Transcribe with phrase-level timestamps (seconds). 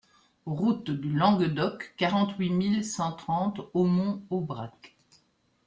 [0.47, 4.97] Route du Languedoc, quarante-huit mille cent trente Aumont-Aubrac